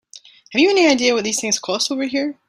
Have 0.53 0.59
you 0.59 0.71
any 0.71 0.87
idea 0.87 1.13
what 1.13 1.23
these 1.23 1.39
things 1.39 1.59
cost 1.59 1.91
over 1.91 2.05
here? 2.05 2.39